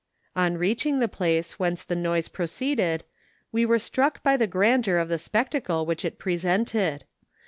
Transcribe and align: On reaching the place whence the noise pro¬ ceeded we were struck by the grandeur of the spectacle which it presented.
On 0.35 0.57
reaching 0.57 0.97
the 0.97 1.07
place 1.07 1.59
whence 1.59 1.83
the 1.83 1.95
noise 1.95 2.27
pro¬ 2.27 2.45
ceeded 2.49 3.01
we 3.51 3.67
were 3.67 3.77
struck 3.77 4.23
by 4.23 4.35
the 4.35 4.47
grandeur 4.47 4.97
of 4.97 5.09
the 5.09 5.19
spectacle 5.19 5.85
which 5.85 6.03
it 6.03 6.17
presented. 6.17 7.05